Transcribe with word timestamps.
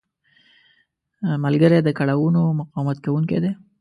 ملګری 1.43 1.79
د 1.83 1.89
کړاوونو 1.99 2.41
مقاومت 2.59 2.97
کوونکی 3.05 3.37
دی 3.43 3.51